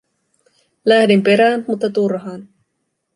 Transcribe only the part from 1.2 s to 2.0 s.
perään, mutta